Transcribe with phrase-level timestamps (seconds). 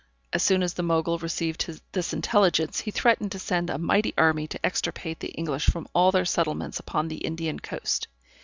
[0.33, 4.47] As soon as the Mogul received this intelligence, he threatened to send a mighty army
[4.47, 8.07] to extirpate the English from all their settlements upon the Indian coast.